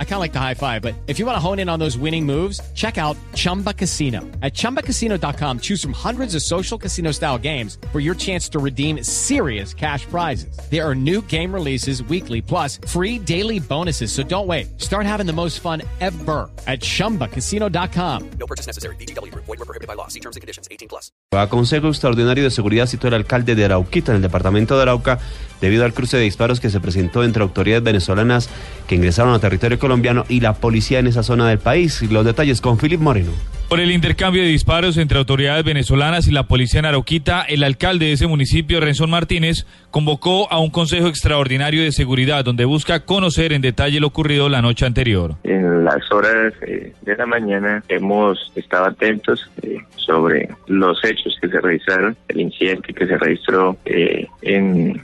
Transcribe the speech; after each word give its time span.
I 0.00 0.04
kind 0.04 0.14
of 0.14 0.20
like 0.20 0.32
the 0.32 0.40
high 0.40 0.54
five, 0.54 0.82
but 0.82 0.96
if 1.06 1.20
you 1.20 1.26
want 1.26 1.36
to 1.36 1.40
hone 1.40 1.60
in 1.60 1.68
on 1.68 1.78
those 1.78 1.96
winning 1.96 2.26
moves, 2.26 2.60
check 2.74 2.98
out 2.98 3.16
Chumba 3.34 3.72
Casino. 3.72 4.22
At 4.42 4.54
ChumbaCasino.com, 4.54 5.60
choose 5.60 5.80
from 5.80 5.92
hundreds 5.92 6.34
of 6.34 6.42
social 6.42 6.76
casino 6.76 7.12
style 7.12 7.38
games 7.38 7.78
for 7.92 8.00
your 8.00 8.16
chance 8.16 8.48
to 8.48 8.58
redeem 8.58 9.04
serious 9.04 9.72
cash 9.72 10.04
prizes. 10.06 10.58
There 10.68 10.84
are 10.84 10.96
new 10.96 11.22
game 11.28 11.54
releases 11.54 12.02
weekly, 12.02 12.42
plus 12.42 12.80
free 12.88 13.20
daily 13.20 13.60
bonuses. 13.60 14.10
So 14.10 14.24
don't 14.24 14.48
wait. 14.48 14.80
Start 14.80 15.06
having 15.06 15.26
the 15.26 15.32
most 15.32 15.60
fun 15.60 15.82
ever 16.00 16.50
at 16.66 16.80
ChumbaCasino.com. 16.80 18.30
No 18.40 18.46
purchase 18.46 18.66
necessary. 18.66 18.96
BGW. 18.96 19.32
Void 19.34 19.46
were 19.46 19.56
prohibited 19.58 19.86
by 19.86 19.94
law. 19.94 20.08
See 20.08 20.20
terms 20.20 20.34
and 20.34 20.40
conditions. 20.40 20.66
18 20.72 20.88
plus. 20.88 21.12
A 21.32 21.46
Consejo 21.48 21.88
Extraordinario 21.88 22.42
de 22.42 22.50
Seguridad 22.50 22.86
citó 22.86 23.08
el 23.08 23.14
alcalde 23.14 23.54
de 23.54 23.64
Arauquita 23.64 24.12
en 24.12 24.16
el 24.16 24.22
departamento 24.22 24.76
de 24.76 24.82
Arauca 24.82 25.18
debido 25.60 25.84
al 25.84 25.92
cruce 25.92 26.16
de 26.16 26.22
disparos 26.22 26.58
que 26.58 26.70
se 26.70 26.80
presentó 26.80 27.22
entre 27.22 27.42
autoridades 27.42 27.82
venezolanas 27.82 28.48
que 28.86 28.94
ingresaron 28.94 29.34
a 29.34 29.38
territorio 29.38 29.78
colombiano 29.78 29.87
y 30.28 30.40
la 30.40 30.54
policía 30.54 30.98
en 30.98 31.06
esa 31.06 31.22
zona 31.22 31.48
del 31.48 31.58
país. 31.58 32.02
Los 32.10 32.24
detalles 32.24 32.60
con 32.60 32.78
Philip 32.78 33.00
Moreno. 33.00 33.30
Por 33.68 33.80
el 33.80 33.90
intercambio 33.90 34.42
de 34.42 34.48
disparos 34.48 34.96
entre 34.96 35.18
autoridades 35.18 35.62
venezolanas 35.62 36.26
y 36.26 36.30
la 36.30 36.44
policía 36.44 36.80
en 36.80 36.86
Arauquita, 36.86 37.42
el 37.42 37.62
alcalde 37.62 38.06
de 38.06 38.12
ese 38.12 38.26
municipio, 38.26 38.80
Renzón 38.80 39.10
Martínez, 39.10 39.66
convocó 39.90 40.50
a 40.50 40.58
un 40.58 40.70
consejo 40.70 41.06
extraordinario 41.06 41.82
de 41.82 41.92
seguridad 41.92 42.46
donde 42.46 42.64
busca 42.64 43.00
conocer 43.00 43.52
en 43.52 43.60
detalle 43.60 44.00
lo 44.00 44.06
ocurrido 44.06 44.48
la 44.48 44.62
noche 44.62 44.86
anterior. 44.86 45.34
En 45.44 45.84
las 45.84 46.10
horas 46.10 46.54
eh, 46.62 46.94
de 47.02 47.16
la 47.16 47.26
mañana 47.26 47.82
hemos 47.88 48.50
estado 48.56 48.86
atentos 48.86 49.50
eh, 49.60 49.76
sobre 49.96 50.48
los 50.66 51.04
hechos 51.04 51.36
que 51.38 51.48
se 51.48 51.60
realizaron, 51.60 52.16
el 52.28 52.40
incidente 52.40 52.94
que 52.94 53.06
se 53.06 53.18
registró 53.18 53.76
eh, 53.84 54.26
en 54.40 54.98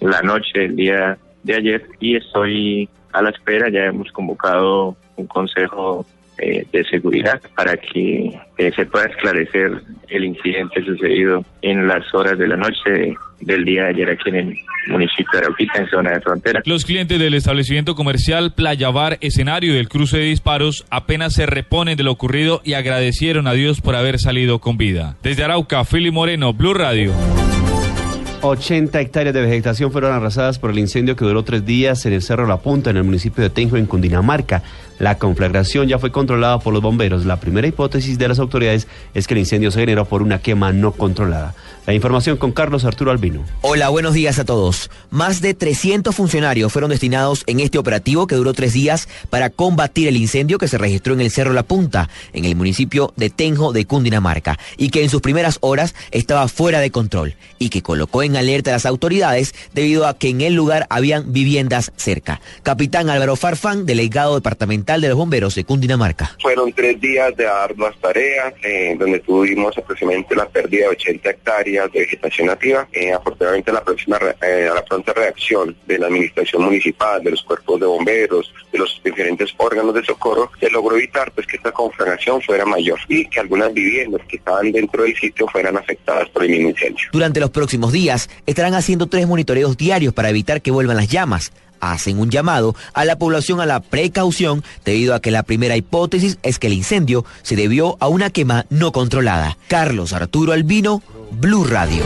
la 0.00 0.22
noche 0.22 0.60
del 0.60 0.76
día 0.76 1.18
de 1.42 1.54
ayer 1.56 1.86
y 1.98 2.14
estoy 2.14 2.88
a 3.16 3.22
la 3.22 3.30
espera. 3.30 3.68
Ya 3.70 3.86
hemos 3.86 4.12
convocado 4.12 4.96
un 5.16 5.26
consejo 5.26 6.06
eh, 6.38 6.66
de 6.70 6.84
seguridad 6.84 7.40
para 7.54 7.78
que 7.78 8.38
eh, 8.58 8.72
se 8.76 8.84
pueda 8.84 9.06
esclarecer 9.06 9.72
el 10.08 10.24
incidente 10.24 10.84
sucedido 10.84 11.42
en 11.62 11.88
las 11.88 12.14
horas 12.14 12.38
de 12.38 12.46
la 12.46 12.56
noche 12.56 13.14
del 13.40 13.64
día 13.64 13.84
de 13.84 13.88
ayer 13.88 14.10
aquí 14.10 14.28
en 14.28 14.36
el 14.36 14.58
municipio 14.88 15.26
de 15.32 15.38
Arauquita, 15.38 15.78
en 15.80 15.88
zona 15.88 16.10
de 16.10 16.20
frontera. 16.20 16.60
Los 16.66 16.84
clientes 16.84 17.18
del 17.18 17.32
establecimiento 17.32 17.94
comercial 17.94 18.52
Playa 18.52 18.90
Bar, 18.90 19.16
escenario 19.22 19.72
del 19.72 19.88
cruce 19.88 20.18
de 20.18 20.24
disparos, 20.24 20.84
apenas 20.90 21.32
se 21.32 21.46
reponen 21.46 21.96
de 21.96 22.02
lo 22.02 22.12
ocurrido 22.12 22.60
y 22.64 22.74
agradecieron 22.74 23.46
a 23.46 23.54
Dios 23.54 23.80
por 23.80 23.96
haber 23.96 24.18
salido 24.18 24.58
con 24.58 24.76
vida. 24.76 25.16
Desde 25.22 25.42
Arauca, 25.42 25.84
Fili 25.84 26.10
Moreno, 26.10 26.52
Blue 26.52 26.74
Radio. 26.74 27.12
80 28.42 29.00
hectáreas 29.00 29.34
de 29.34 29.40
vegetación 29.40 29.90
fueron 29.90 30.12
arrasadas 30.12 30.58
por 30.58 30.70
el 30.70 30.78
incendio 30.78 31.16
que 31.16 31.24
duró 31.24 31.42
tres 31.42 31.64
días 31.64 32.04
en 32.06 32.12
el 32.12 32.22
Cerro 32.22 32.46
La 32.46 32.58
Punta, 32.58 32.90
en 32.90 32.96
el 32.96 33.04
municipio 33.04 33.42
de 33.42 33.50
Tenjo, 33.50 33.76
en 33.76 33.86
Cundinamarca. 33.86 34.62
La 34.98 35.18
conflagración 35.18 35.88
ya 35.88 35.98
fue 35.98 36.10
controlada 36.10 36.58
por 36.58 36.72
los 36.72 36.82
bomberos. 36.82 37.26
La 37.26 37.38
primera 37.38 37.66
hipótesis 37.66 38.18
de 38.18 38.28
las 38.28 38.38
autoridades 38.38 38.86
es 39.14 39.26
que 39.26 39.34
el 39.34 39.40
incendio 39.40 39.70
se 39.70 39.80
generó 39.80 40.06
por 40.06 40.22
una 40.22 40.38
quema 40.38 40.72
no 40.72 40.92
controlada. 40.92 41.54
La 41.86 41.94
información 41.94 42.36
con 42.36 42.50
Carlos 42.50 42.84
Arturo 42.84 43.12
Albino. 43.12 43.44
Hola, 43.60 43.90
buenos 43.90 44.14
días 44.14 44.40
a 44.40 44.44
todos. 44.44 44.90
Más 45.10 45.40
de 45.40 45.54
300 45.54 46.14
funcionarios 46.14 46.72
fueron 46.72 46.90
destinados 46.90 47.44
en 47.46 47.60
este 47.60 47.78
operativo 47.78 48.26
que 48.26 48.34
duró 48.34 48.54
tres 48.54 48.72
días 48.72 49.08
para 49.30 49.50
combatir 49.50 50.08
el 50.08 50.16
incendio 50.16 50.58
que 50.58 50.66
se 50.66 50.78
registró 50.78 51.14
en 51.14 51.20
el 51.20 51.30
Cerro 51.30 51.52
La 51.52 51.62
Punta, 51.62 52.08
en 52.32 52.44
el 52.44 52.56
municipio 52.56 53.12
de 53.16 53.30
Tenjo 53.30 53.72
de 53.72 53.84
Cundinamarca, 53.84 54.58
y 54.78 54.88
que 54.88 55.04
en 55.04 55.10
sus 55.10 55.20
primeras 55.20 55.58
horas 55.60 55.94
estaba 56.10 56.48
fuera 56.48 56.80
de 56.80 56.90
control 56.90 57.34
y 57.58 57.68
que 57.68 57.82
colocó 57.82 58.24
en 58.24 58.35
alerta 58.36 58.70
a 58.70 58.74
las 58.74 58.86
autoridades 58.86 59.54
debido 59.72 60.06
a 60.06 60.18
que 60.18 60.28
en 60.28 60.40
el 60.40 60.54
lugar 60.54 60.86
habían 60.90 61.32
viviendas 61.32 61.92
cerca. 61.96 62.40
Capitán 62.62 63.10
Álvaro 63.10 63.36
Farfán, 63.36 63.86
delegado 63.86 64.34
departamental 64.34 65.00
de 65.00 65.08
los 65.08 65.16
bomberos 65.16 65.54
de 65.54 65.64
Cundinamarca. 65.64 66.36
Fueron 66.40 66.72
tres 66.72 67.00
días 67.00 67.36
de 67.36 67.46
arduas 67.46 67.94
tareas, 68.00 68.54
eh, 68.62 68.96
donde 68.98 69.20
tuvimos 69.20 69.76
aproximadamente 69.76 70.34
la 70.34 70.48
pérdida 70.48 70.84
de 70.84 70.88
80 70.88 71.30
hectáreas 71.30 71.92
de 71.92 72.00
vegetación 72.00 72.48
nativa. 72.48 72.88
Eh, 72.92 73.12
afortunadamente 73.12 73.72
la 73.72 73.82
próxima, 73.82 74.18
eh, 74.42 74.68
a 74.70 74.74
la 74.74 74.84
pronta 74.84 75.12
reacción 75.12 75.76
de 75.86 75.98
la 75.98 76.06
administración 76.06 76.62
municipal, 76.62 77.22
de 77.22 77.30
los 77.30 77.42
cuerpos 77.42 77.80
de 77.80 77.86
bomberos, 77.86 78.52
de 78.72 78.78
los 78.78 79.00
diferentes 79.04 79.52
órganos 79.56 79.94
de 79.94 80.04
socorro, 80.04 80.50
se 80.58 80.70
logró 80.70 80.96
evitar 80.96 81.32
pues 81.32 81.46
que 81.46 81.56
esta 81.56 81.72
conflagración 81.72 82.40
fuera 82.42 82.64
mayor 82.64 82.98
y 83.08 83.26
que 83.28 83.40
algunas 83.40 83.72
viviendas 83.72 84.22
que 84.28 84.36
estaban 84.36 84.72
dentro 84.72 85.02
del 85.02 85.16
sitio 85.16 85.46
fueran 85.48 85.76
afectadas 85.76 86.28
por 86.30 86.44
el 86.44 86.50
mismo 86.50 86.70
incendio. 86.70 87.08
Durante 87.12 87.40
los 87.40 87.50
próximos 87.50 87.92
días 87.92 88.15
estarán 88.46 88.74
haciendo 88.74 89.06
tres 89.06 89.26
monitoreos 89.26 89.76
diarios 89.76 90.14
para 90.14 90.30
evitar 90.30 90.62
que 90.62 90.70
vuelvan 90.70 90.96
las 90.96 91.08
llamas 91.08 91.52
hacen 91.80 92.18
un 92.18 92.30
llamado 92.30 92.74
a 92.94 93.04
la 93.04 93.18
población 93.18 93.60
a 93.60 93.66
la 93.66 93.80
precaución 93.80 94.64
debido 94.84 95.14
a 95.14 95.20
que 95.20 95.30
la 95.30 95.42
primera 95.42 95.76
hipótesis 95.76 96.38
es 96.42 96.58
que 96.58 96.68
el 96.68 96.72
incendio 96.72 97.24
se 97.42 97.56
debió 97.56 97.96
a 98.00 98.08
una 98.08 98.30
quema 98.30 98.66
no 98.70 98.92
controlada. 98.92 99.56
Carlos 99.68 100.12
Arturo 100.12 100.52
Albino, 100.52 101.02
Blue 101.32 101.64
Radio. 101.64 102.02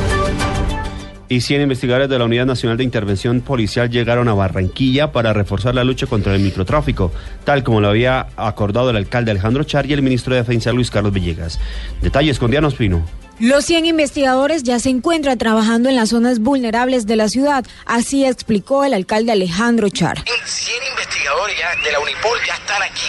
Y 1.29 1.43
100 1.43 1.63
investigadores 1.63 2.09
de 2.09 2.19
la 2.19 2.25
Unidad 2.25 2.45
Nacional 2.45 2.77
de 2.77 2.83
Intervención 2.83 3.41
Policial 3.41 3.89
llegaron 3.89 4.27
a 4.27 4.35
Barranquilla 4.35 5.13
para 5.13 5.33
reforzar 5.33 5.77
la 5.77 5.85
lucha 5.85 6.09
contra 6.09 6.35
el 6.35 6.43
microtráfico, 6.43 7.13
tal 7.45 7.63
como 7.63 7.81
lo 7.81 7.89
había 7.89 8.27
acordado 8.37 8.91
el 8.91 8.97
alcalde 8.97 9.31
Alejandro 9.31 9.63
Char 9.63 9.87
y 9.87 9.93
el 9.93 10.03
ministro 10.03 10.35
de 10.35 10.41
Defensa 10.41 10.73
Luis 10.73 10.91
Carlos 10.91 11.13
Villegas. 11.13 11.61
Detalles 12.03 12.41
con 12.41 12.51
Diana 12.51 12.69
Pino. 12.71 13.07
Los 13.41 13.65
100 13.65 13.87
investigadores 13.87 14.65
ya 14.65 14.79
se 14.79 14.91
encuentran 14.91 15.39
trabajando 15.39 15.89
en 15.89 15.97
las 15.97 16.11
zonas 16.11 16.41
vulnerables 16.41 17.07
de 17.07 17.17
la 17.17 17.27
ciudad, 17.31 17.65
así 17.87 18.27
explicó 18.27 18.85
el 18.85 18.93
alcalde 18.93 19.33
Alejandro 19.33 19.89
Char. 19.89 20.23
100 20.45 20.85
investigadores 20.91 21.59
ya 21.59 21.75
de 21.83 21.91
la 21.91 22.01
Unipol 22.01 22.39
ya 22.47 22.53
están 22.53 22.83
aquí. 22.83 23.01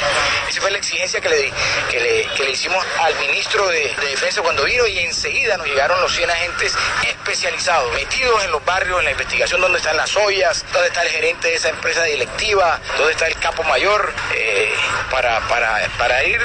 Esa 0.50 0.62
fue 0.62 0.72
la 0.72 0.78
exigencia 0.78 1.19
que 1.19 1.28
le, 1.28 2.50
hicimos 2.50 2.81
al 3.02 3.14
ministro 3.19 3.68
de, 3.68 3.94
Defensa 4.09 4.42
cuando 4.42 4.64
vino 4.64 4.88
y 4.88 5.00
enseguida 5.00 5.58
nos 5.58 5.68
llegaron 5.68 6.00
los 6.00 6.16
100 6.16 6.30
agentes 6.30 6.75
especializados, 7.09 7.94
metidos 7.94 8.42
en 8.46 8.52
los 8.52 8.63
barrios, 8.63 9.00
en 9.00 9.06
la 9.06 9.12
investigación, 9.12 9.59
donde 9.59 9.80
están 9.80 9.98
las 9.98 10.16
ollas, 10.16 10.63
donde 10.72 10.88
está 10.88 11.02
el 11.02 11.09
gerente 11.09 11.50
de 11.50 11.56
esa 11.56 11.68
empresa 11.68 12.03
directiva, 12.03 12.80
donde 12.98 13.12
está 13.12 13.28
el 13.28 13.36
capo 13.36 13.63
mayor, 13.63 14.13
eh, 14.34 14.69
para 15.09 16.24
ir 16.24 16.40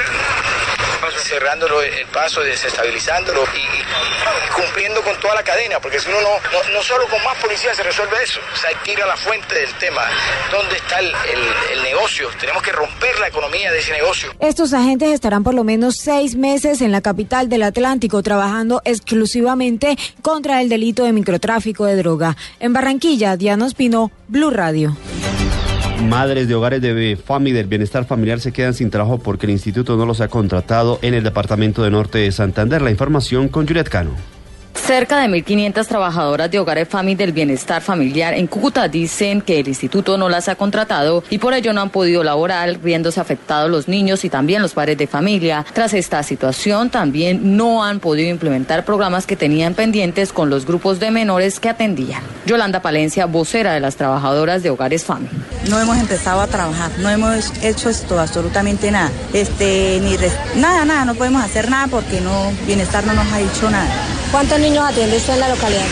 cerrándolo 1.25 1.83
el 1.83 2.07
paso, 2.07 2.41
desestabilizándolo 2.41 3.43
y, 3.43 4.55
cumpliendo 4.55 5.03
con 5.03 5.19
toda 5.21 5.35
la 5.35 5.43
cadena, 5.43 5.81
porque 5.81 5.99
si 5.99 6.09
uno 6.09 6.21
no, 6.21 6.73
no, 6.73 6.83
solo 6.83 7.07
con 7.09 7.23
más 7.25 7.37
policía 7.37 7.75
se 7.75 7.83
resuelve 7.83 8.17
eso, 8.23 8.41
o 8.53 8.57
sea, 8.57 8.71
hay 8.71 8.77
que 8.85 8.93
ir 8.93 9.03
a 9.03 9.07
la 9.07 9.17
fuente 9.17 9.55
del 9.55 9.73
tema, 9.75 10.03
dónde 10.51 10.77
está 10.77 10.99
el, 11.01 11.13
el, 11.73 11.83
negocio, 11.83 12.29
tenemos 12.41 12.63
que 12.63 12.73
romper 12.73 13.19
la 13.21 13.29
economía 13.29 13.71
de 13.71 13.79
ese 13.79 13.93
negocio. 13.93 14.33
Estos 14.41 14.73
agentes 14.73 15.11
estarán 15.11 15.45
por 15.45 15.55
lo 15.55 15.65
menos 15.65 15.97
seis 15.97 16.35
meses 16.35 16.81
en 16.81 16.93
la 16.93 17.01
capital 17.01 17.49
del 17.49 17.63
Atlántico 17.63 18.23
trabajando 18.23 18.83
exclusivamente 18.85 19.97
contra 20.23 20.61
el 20.61 20.69
delito 20.69 21.05
de 21.05 21.13
microtráfico 21.13 21.85
de 21.85 21.97
droga. 21.97 22.37
En 22.61 22.73
Barranquilla, 22.73 23.37
Diana 23.37 23.67
Espino, 23.67 24.11
Blue 24.29 24.51
Radio. 24.51 24.97
Madres 26.05 26.47
de 26.47 26.55
hogares 26.55 26.83
de 26.83 27.17
FAMI 27.17 27.53
del 27.53 27.67
bienestar 27.67 28.05
familiar 28.05 28.39
se 28.39 28.53
quedan 28.53 28.75
sin 28.75 28.91
trabajo 28.91 29.19
porque 29.19 29.47
el 29.47 29.53
instituto 29.53 29.97
no 29.97 30.07
los 30.07 30.21
ha 30.21 30.29
contratado 30.29 30.99
en 31.03 31.15
el 31.15 31.25
departamento 31.25 31.83
de 31.83 31.91
Norte 31.91 32.19
de 32.19 32.31
Santander. 32.31 32.83
La 32.83 32.91
información 32.91 33.49
con 33.49 33.67
Juliet 33.67 33.89
Cano. 33.89 34.13
Cerca 34.87 35.19
de 35.19 35.27
1.500 35.27 35.85
trabajadoras 35.89 36.49
de 36.49 36.61
hogares 36.61 36.89
FAMI 36.89 37.17
del 37.17 37.33
bienestar 37.33 37.83
familiar 37.83 38.35
en 38.35 38.47
Cúcuta 38.47 38.87
dicen 38.87 39.41
que 39.41 39.59
el 39.59 39.67
instituto 39.67 40.17
no 40.17 40.29
las 40.29 40.49
ha 40.49 40.55
contratado 40.55 41.25
y 41.29 41.39
por 41.39 41.55
ello 41.55 41.73
no 41.73 41.81
han 41.81 41.91
podido 41.91 42.23
laborar, 42.23 42.79
viéndose 42.79 43.19
afectados 43.19 43.69
los 43.69 43.89
niños 43.89 44.25
y 44.25 44.31
también 44.31 44.63
los 44.63 44.75
padres 44.75 44.97
de 44.97 45.09
familia. 45.09 45.67
Tras 45.73 45.93
esta 45.93 46.23
situación, 46.23 46.91
también 46.91 47.57
no 47.57 47.83
han 47.83 47.99
podido 47.99 48.31
implementar 48.31 48.85
programas 48.85 49.27
que 49.27 49.35
tenían 49.35 49.75
pendientes 49.75 50.33
con 50.33 50.51
los 50.51 50.67
grupos 50.67 51.01
de 51.01 51.11
menores 51.11 51.59
que 51.59 51.69
atendían. 51.69 52.23
Yolanda 52.47 52.81
Palencia, 52.81 53.27
vocera 53.27 53.73
de 53.73 53.81
las 53.81 53.97
trabajadoras 53.97 54.63
de 54.63 54.71
hogares 54.71 55.05
FAMI. 55.05 55.29
No 55.69 55.81
hemos 55.81 55.99
empezado 55.99 56.41
a 56.43 56.47
trabajar, 56.47 56.93
no 57.01 57.11
hemos 57.11 57.53
hecho 57.61 57.91
esto, 57.91 58.21
absolutamente 58.21 58.93
nada. 58.93 59.11
Este, 59.33 60.01
ni 60.01 60.17
nada, 60.61 60.85
nada, 60.85 61.05
no 61.05 61.17
podemos 61.17 61.43
hacer 61.43 61.69
nada 61.69 61.89
porque 61.89 62.21
no, 62.21 62.53
bienestar 62.69 63.05
no 63.05 63.15
nos 63.15 63.27
ha 63.33 63.39
dicho 63.39 63.69
nada. 63.69 63.91
¿Cuántos 64.37 64.61
niños 64.61 64.85
atiende 64.87 65.17
usted 65.17 65.33
en 65.33 65.41
la 65.41 65.49
localidad? 65.49 65.87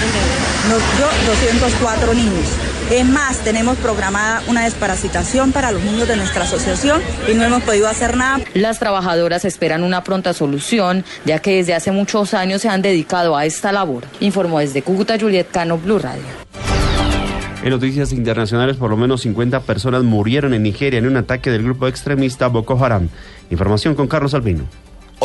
yo, 0.99 1.31
204 1.33 2.13
niños. 2.13 2.45
Es 2.91 3.07
más, 3.07 3.39
tenemos 3.39 3.79
programada 3.79 4.43
una 4.49 4.65
desparasitación 4.65 5.51
para 5.51 5.73
los 5.73 5.83
niños 5.83 6.07
de 6.07 6.17
nuestra 6.17 6.45
asociación 6.45 7.01
y 7.27 7.33
no 7.33 7.43
hemos 7.43 7.63
podido 7.63 7.89
hacer 7.89 8.19
nada. 8.19 8.45
Las 8.53 8.79
trabajadoras 8.79 9.47
esperan 9.47 9.83
una 9.83 10.05
pronta 10.05 10.35
solución, 10.35 11.07
ya 11.25 11.39
que 11.39 11.57
desde 11.57 11.73
hace 11.73 11.91
muchos 11.91 12.35
años 12.35 12.61
se 12.61 12.69
han 12.69 12.83
dedicado 12.83 13.35
a 13.35 13.47
esta 13.47 13.73
labor. 13.73 14.05
Informó 14.21 14.59
desde 14.59 14.83
Cúcuta 14.83 15.19
Juliet 15.19 15.47
Cano, 15.51 15.79
Blue 15.79 15.99
Radio. 15.99 16.21
En 17.63 17.71
noticias 17.71 18.13
internacionales, 18.13 18.77
por 18.77 18.91
lo 18.91 18.99
menos 18.99 19.23
50 19.23 19.61
personas 19.61 20.03
murieron 20.03 20.53
en 20.53 20.65
Nigeria 20.65 20.99
en 20.99 21.07
un 21.07 21.17
ataque 21.17 21.51
del 21.51 21.63
grupo 21.63 21.89
extremista 21.89 22.49
Boko 22.49 22.85
Haram. 22.85 23.09
Información 23.49 23.95
con 23.95 24.07
Carlos 24.07 24.35
Albino. 24.35 24.65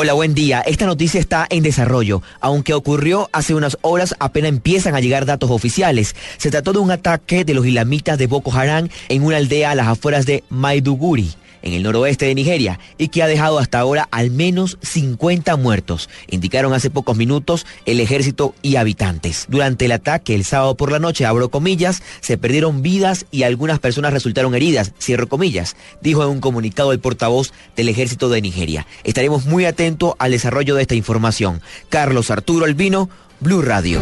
Hola, 0.01 0.13
buen 0.13 0.33
día. 0.33 0.61
Esta 0.61 0.85
noticia 0.85 1.19
está 1.19 1.45
en 1.49 1.61
desarrollo. 1.61 2.21
Aunque 2.39 2.73
ocurrió 2.73 3.29
hace 3.33 3.53
unas 3.53 3.77
horas, 3.81 4.15
apenas 4.19 4.47
empiezan 4.47 4.95
a 4.95 5.01
llegar 5.01 5.25
datos 5.25 5.51
oficiales. 5.51 6.15
Se 6.37 6.49
trató 6.49 6.71
de 6.71 6.79
un 6.79 6.89
ataque 6.89 7.43
de 7.43 7.53
los 7.53 7.65
ilamitas 7.65 8.17
de 8.17 8.27
Boko 8.27 8.53
Haram 8.53 8.87
en 9.09 9.25
una 9.25 9.35
aldea 9.35 9.71
a 9.71 9.75
las 9.75 9.89
afueras 9.89 10.25
de 10.25 10.45
Maiduguri 10.47 11.35
en 11.61 11.73
el 11.73 11.83
noroeste 11.83 12.25
de 12.25 12.35
Nigeria 12.35 12.79
y 12.97 13.09
que 13.09 13.23
ha 13.23 13.27
dejado 13.27 13.59
hasta 13.59 13.79
ahora 13.79 14.07
al 14.11 14.31
menos 14.31 14.77
50 14.81 15.55
muertos, 15.57 16.09
indicaron 16.27 16.73
hace 16.73 16.89
pocos 16.89 17.17
minutos 17.17 17.65
el 17.85 17.99
ejército 17.99 18.55
y 18.61 18.75
habitantes. 18.75 19.45
Durante 19.49 19.85
el 19.85 19.91
ataque 19.91 20.35
el 20.35 20.45
sábado 20.45 20.75
por 20.75 20.91
la 20.91 20.99
noche, 20.99 21.25
abro 21.25 21.49
comillas, 21.49 22.01
se 22.21 22.37
perdieron 22.37 22.81
vidas 22.81 23.25
y 23.31 23.43
algunas 23.43 23.79
personas 23.79 24.13
resultaron 24.13 24.55
heridas, 24.55 24.93
cierro 24.99 25.27
comillas, 25.27 25.75
dijo 26.01 26.23
en 26.23 26.29
un 26.29 26.41
comunicado 26.41 26.91
el 26.91 26.99
portavoz 26.99 27.53
del 27.75 27.89
ejército 27.89 28.29
de 28.29 28.41
Nigeria. 28.41 28.85
Estaremos 29.03 29.45
muy 29.45 29.65
atentos 29.65 30.13
al 30.19 30.31
desarrollo 30.31 30.75
de 30.75 30.83
esta 30.83 30.95
información. 30.95 31.61
Carlos 31.89 32.31
Arturo 32.31 32.65
Albino, 32.65 33.09
Blue 33.39 33.61
Radio. 33.61 34.01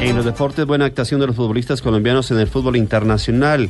En 0.00 0.14
los 0.14 0.24
deportes, 0.24 0.64
buena 0.64 0.84
actuación 0.84 1.20
de 1.20 1.26
los 1.26 1.36
futbolistas 1.36 1.82
colombianos 1.82 2.30
en 2.30 2.38
el 2.38 2.46
fútbol 2.46 2.76
internacional. 2.76 3.68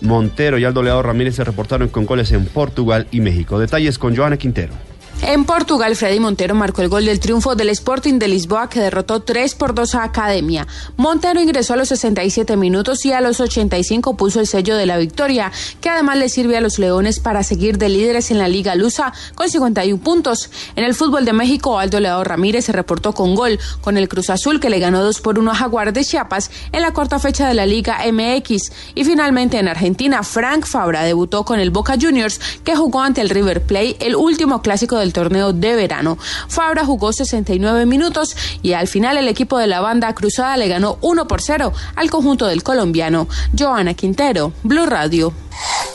Montero 0.00 0.58
y 0.58 0.64
Aldo 0.64 0.82
Leao 0.82 1.02
Ramírez 1.02 1.36
se 1.36 1.44
reportaron 1.44 1.88
con 1.88 2.06
goles 2.06 2.32
en 2.32 2.46
Portugal 2.46 3.06
y 3.10 3.20
México. 3.20 3.58
Detalles 3.58 3.98
con 3.98 4.16
Joana 4.16 4.36
Quintero. 4.36 4.72
En 5.20 5.44
Portugal, 5.44 5.96
Freddy 5.96 6.20
Montero 6.20 6.54
marcó 6.54 6.80
el 6.80 6.88
gol 6.88 7.04
del 7.04 7.18
triunfo 7.18 7.56
del 7.56 7.68
Sporting 7.70 8.18
de 8.18 8.28
Lisboa 8.28 8.68
que 8.68 8.80
derrotó 8.80 9.20
3 9.20 9.56
por 9.56 9.74
2 9.74 9.96
a 9.96 10.04
Academia. 10.04 10.66
Montero 10.96 11.40
ingresó 11.40 11.74
a 11.74 11.76
los 11.76 11.88
67 11.88 12.56
minutos 12.56 13.04
y 13.04 13.12
a 13.12 13.20
los 13.20 13.40
85 13.40 14.16
puso 14.16 14.38
el 14.38 14.46
sello 14.46 14.76
de 14.76 14.86
la 14.86 14.96
victoria, 14.96 15.50
que 15.80 15.88
además 15.88 16.18
le 16.18 16.28
sirve 16.28 16.56
a 16.56 16.60
los 16.60 16.78
Leones 16.78 17.18
para 17.18 17.42
seguir 17.42 17.78
de 17.78 17.88
líderes 17.88 18.30
en 18.30 18.38
la 18.38 18.48
Liga 18.48 18.76
Lusa 18.76 19.12
con 19.34 19.50
51 19.50 20.00
puntos. 20.02 20.50
En 20.76 20.84
el 20.84 20.94
fútbol 20.94 21.24
de 21.24 21.32
México, 21.32 21.78
Aldo 21.78 21.98
Leao 21.98 22.22
Ramírez 22.22 22.66
se 22.66 22.72
reportó 22.72 23.12
con 23.12 23.34
gol 23.34 23.58
con 23.80 23.96
el 23.96 24.08
Cruz 24.08 24.30
Azul 24.30 24.60
que 24.60 24.70
le 24.70 24.78
ganó 24.78 25.02
2 25.02 25.20
por 25.20 25.38
1 25.38 25.50
a 25.50 25.54
Jaguar 25.54 25.92
de 25.92 26.04
Chiapas 26.04 26.50
en 26.70 26.80
la 26.80 26.92
cuarta 26.92 27.18
fecha 27.18 27.48
de 27.48 27.54
la 27.54 27.66
Liga 27.66 27.98
MX. 28.10 28.72
Y 28.94 29.04
finalmente 29.04 29.58
en 29.58 29.66
Argentina, 29.66 30.22
Frank 30.22 30.64
Fabra 30.64 31.02
debutó 31.02 31.44
con 31.44 31.58
el 31.58 31.70
Boca 31.70 31.96
Juniors 32.00 32.40
que 32.62 32.76
jugó 32.76 33.00
ante 33.00 33.20
el 33.20 33.30
River 33.30 33.62
Plate 33.62 33.96
el 34.06 34.14
último 34.14 34.62
clásico 34.62 34.96
del 35.08 35.12
torneo 35.14 35.54
de 35.54 35.74
verano. 35.74 36.18
Fabra 36.48 36.84
jugó 36.84 37.12
69 37.12 37.86
minutos 37.86 38.36
y 38.62 38.74
al 38.74 38.88
final 38.88 39.16
el 39.16 39.28
equipo 39.28 39.58
de 39.58 39.66
la 39.66 39.80
banda 39.80 40.14
cruzada 40.14 40.56
le 40.58 40.68
ganó 40.68 40.98
1 41.00 41.26
por 41.26 41.40
0 41.40 41.72
al 41.96 42.10
conjunto 42.10 42.46
del 42.46 42.62
colombiano. 42.62 43.26
Joana 43.58 43.94
Quintero, 43.94 44.52
Blue 44.62 44.86
Radio. 44.86 45.32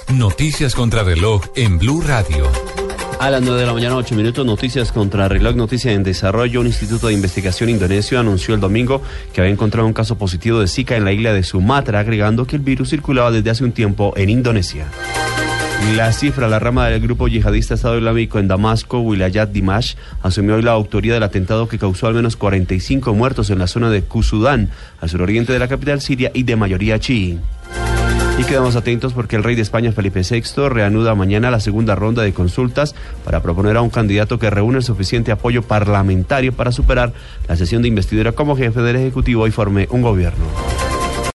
Noticias 0.10 0.74
contra 0.74 1.04
reloj 1.04 1.44
en 1.56 1.78
Blue 1.78 2.02
Radio. 2.02 2.50
A 3.20 3.30
las 3.30 3.42
9 3.42 3.62
de 3.62 3.68
la 3.68 3.74
mañana, 3.74 3.96
8 3.96 4.16
minutos, 4.16 4.46
noticias 4.46 4.92
contra 4.92 5.30
reloj, 5.30 5.56
noticia 5.56 5.94
en 5.94 6.04
desarrollo. 6.04 6.60
Un 6.60 6.68
instituto 6.68 7.08
de 7.08 7.14
investigación 7.14 7.70
indonesio 7.70 8.20
anunció 8.20 8.56
el 8.56 8.60
domingo 8.60 9.02
que 9.32 9.40
había 9.40 9.54
encontrado 9.54 9.88
un 9.88 9.94
caso 9.94 10.18
positivo 10.18 10.60
de 10.60 10.68
Zika 10.68 10.98
en 10.98 11.06
la 11.06 11.14
isla 11.14 11.32
de 11.32 11.44
Sumatra, 11.44 12.00
agregando 12.00 12.46
que 12.46 12.58
el 12.58 12.64
virus 12.64 12.90
circulaba 12.90 13.32
desde 13.32 13.52
hace 13.52 13.64
un 13.64 13.72
tiempo 13.72 14.14
en 14.18 14.30
Indonesia. 14.30 14.88
La 15.92 16.12
cifra, 16.12 16.48
la 16.48 16.60
rama 16.60 16.88
del 16.88 17.02
grupo 17.02 17.28
yihadista 17.28 17.76
Estado 17.76 17.98
Islámico 17.98 18.40
en 18.40 18.48
Damasco, 18.48 19.02
Wilayat 19.02 19.50
Dimash, 19.52 19.96
asumió 20.24 20.56
hoy 20.56 20.64
la 20.64 20.72
autoría 20.72 21.14
del 21.14 21.24
atentado 21.24 21.68
que 21.68 21.78
causó 21.78 22.08
al 22.08 22.16
menos 22.16 22.36
45 22.36 23.14
muertos 23.14 23.50
en 23.50 23.60
la 23.60 23.68
zona 23.68 23.90
de 23.92 24.02
Kusudán, 24.02 24.70
al 25.02 25.10
suroriente 25.10 25.54
de 25.54 25.60
la 25.60 25.68
capital 25.68 26.02
siria 26.02 26.32
y 26.34 26.44
de 26.44 26.56
mayoría 26.56 27.00
chií. 27.00 27.38
Y 28.40 28.44
quedamos 28.46 28.76
atentos 28.76 29.14
porque 29.14 29.36
el 29.36 29.44
rey 29.44 29.56
de 29.56 29.62
España, 29.62 29.92
Felipe 29.92 30.22
VI, 30.28 30.70
reanuda 30.70 31.14
mañana 31.14 31.52
la 31.52 31.60
segunda 31.60 31.94
ronda 31.96 32.24
de 32.24 32.34
consultas 32.34 32.96
para 33.24 33.44
proponer 33.44 33.78
a 33.78 33.82
un 33.82 33.92
candidato 33.92 34.40
que 34.40 34.50
reúne 34.50 34.78
el 34.78 34.84
suficiente 34.84 35.32
apoyo 35.32 35.62
parlamentario 35.62 36.54
para 36.54 36.72
superar 36.72 37.14
la 37.48 37.56
sesión 37.56 37.84
de 37.84 37.90
investidura 37.90 38.32
como 38.32 38.56
jefe 38.56 38.82
del 38.82 38.96
Ejecutivo 38.96 39.46
y 39.46 39.52
forme 39.52 39.88
un 39.92 40.02
gobierno. 40.02 40.46